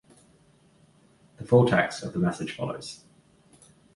The 1.37 1.45
full 1.45 1.67
text 1.67 2.01
of 2.01 2.13
the 2.13 2.17
message 2.17 2.55
follows. 2.57 3.03